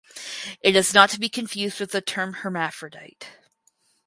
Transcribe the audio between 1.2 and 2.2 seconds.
confused with the